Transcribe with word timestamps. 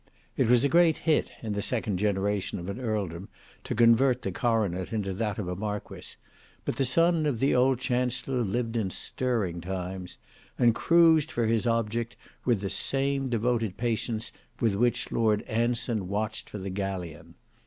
It 0.35 0.47
was 0.47 0.63
a 0.63 0.67
great 0.67 0.97
hit, 1.05 1.31
in 1.43 1.53
the 1.53 1.61
second 1.61 1.97
generation 1.97 2.57
of 2.57 2.69
an 2.71 2.79
earldom, 2.79 3.29
to 3.63 3.75
convert 3.75 4.23
the 4.23 4.31
coronet 4.31 4.91
into 4.91 5.13
that 5.13 5.37
of 5.37 5.47
a 5.47 5.55
marquis; 5.55 6.15
but 6.65 6.77
the 6.77 6.85
son 6.85 7.27
of 7.27 7.39
the 7.39 7.53
old 7.53 7.79
chancellor 7.79 8.41
lived 8.41 8.75
in 8.75 8.89
stirring 8.89 9.61
times, 9.61 10.17
and 10.57 10.73
cruised 10.73 11.29
for 11.31 11.45
his 11.45 11.67
object 11.67 12.15
with 12.45 12.61
the 12.61 12.69
same 12.71 13.29
devoted 13.29 13.77
patience 13.77 14.31
with 14.59 14.73
which 14.73 15.11
Lord 15.11 15.43
Anson 15.43 16.07
watched 16.07 16.49
for 16.49 16.57
the 16.57 16.71
galleon. 16.71 17.35